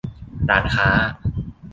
[0.49, 0.89] ร้านค้า